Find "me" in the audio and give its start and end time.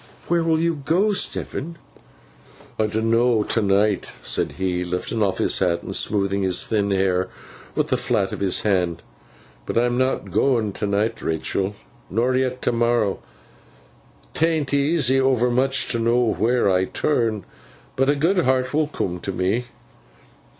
19.31-19.65